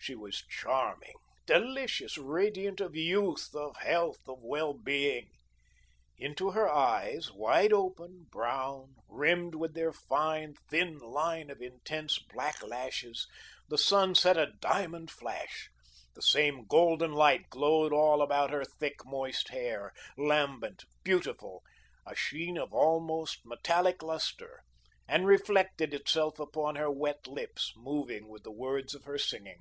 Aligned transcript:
She 0.00 0.14
was 0.14 0.42
charming, 0.48 1.16
delicious, 1.44 2.16
radiant 2.16 2.80
of 2.80 2.96
youth, 2.96 3.54
of 3.54 3.76
health, 3.76 4.26
of 4.26 4.38
well 4.40 4.72
being. 4.72 5.28
Into 6.16 6.52
her 6.52 6.66
eyes, 6.66 7.30
wide 7.30 7.74
open, 7.74 8.24
brown, 8.30 8.94
rimmed 9.06 9.54
with 9.54 9.74
their 9.74 9.92
fine, 9.92 10.54
thin 10.70 10.96
line 10.98 11.50
of 11.50 11.60
intense 11.60 12.18
black 12.20 12.62
lashes, 12.62 13.26
the 13.68 13.76
sun 13.76 14.14
set 14.14 14.38
a 14.38 14.46
diamond 14.60 15.10
flash; 15.10 15.68
the 16.14 16.22
same 16.22 16.64
golden 16.66 17.12
light 17.12 17.50
glowed 17.50 17.92
all 17.92 18.22
around 18.26 18.48
her 18.48 18.64
thick, 18.64 19.04
moist 19.04 19.50
hair, 19.50 19.92
lambent, 20.16 20.84
beautiful, 21.04 21.62
a 22.06 22.16
sheen 22.16 22.56
of 22.56 22.72
almost 22.72 23.44
metallic 23.44 24.02
lustre, 24.02 24.62
and 25.06 25.26
reflected 25.26 25.92
itself 25.92 26.38
upon 26.40 26.76
her 26.76 26.90
wet 26.90 27.26
lips, 27.26 27.74
moving 27.76 28.26
with 28.28 28.42
the 28.42 28.52
words 28.52 28.94
of 28.94 29.04
her 29.04 29.18
singing. 29.18 29.60